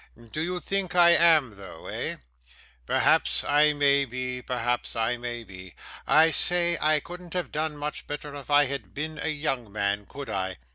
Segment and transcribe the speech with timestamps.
[0.31, 2.15] Do you think I am though, eh?
[2.87, 5.75] Perhaps I may be, perhaps I may be.
[6.07, 10.07] I say, I couldn't have done much better if I had been a young man,
[10.07, 10.57] could I?